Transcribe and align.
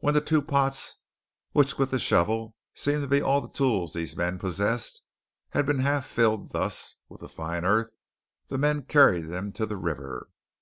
When 0.00 0.12
the 0.12 0.20
two 0.20 0.42
pots, 0.42 0.96
which 1.52 1.78
with 1.78 1.90
the 1.90 1.98
shovel 1.98 2.54
seemed 2.74 3.00
to 3.04 3.08
be 3.08 3.22
all 3.22 3.40
the 3.40 3.48
tools 3.48 3.94
these 3.94 4.14
men 4.14 4.38
possessed, 4.38 5.00
had 5.48 5.64
been 5.64 5.78
half 5.78 6.04
filled 6.04 6.52
thus 6.52 6.96
with 7.08 7.22
the 7.22 7.28
fine 7.30 7.64
earth, 7.64 7.92
the 8.48 8.58
men 8.58 8.82
carried 8.82 9.28
them 9.28 9.52
to 9.52 9.64
the 9.64 9.78
river. 9.78 10.28